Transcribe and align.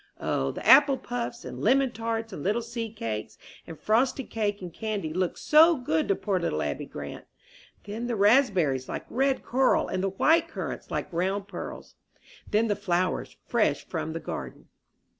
O, 0.19 0.49
the 0.49 0.65
apple 0.65 0.97
puffs, 0.97 1.45
and 1.45 1.61
lemon 1.61 1.91
tarts, 1.91 2.33
and 2.33 2.41
little 2.41 2.63
seed 2.63 2.95
cakes, 2.95 3.37
and 3.67 3.79
frosted 3.79 4.31
cake, 4.31 4.59
and 4.59 4.73
candy, 4.73 5.13
looked 5.13 5.37
so 5.37 5.75
good 5.77 6.07
to 6.07 6.15
poor 6.15 6.39
little 6.39 6.63
Abby 6.63 6.87
Grant! 6.87 7.25
Then 7.83 8.07
the 8.07 8.15
raspberries, 8.15 8.89
like 8.89 9.05
red 9.11 9.43
coral, 9.43 9.87
and 9.87 10.01
the 10.03 10.09
white 10.09 10.47
currants, 10.47 10.89
like 10.89 11.13
round 11.13 11.47
pearls! 11.47 11.93
Then 12.49 12.67
the 12.67 12.75
flowers, 12.75 13.37
fresh 13.45 13.87
from 13.87 14.13
the 14.13 14.19
garden! 14.19 14.69